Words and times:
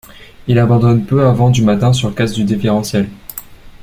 Il 0.47 0.57
abandonne 0.57 1.05
peu 1.05 1.27
avant 1.27 1.51
du 1.51 1.61
matin 1.63 1.93
sur 1.93 2.15
casse 2.15 2.33
du 2.33 2.43
différentiel. 2.43 3.07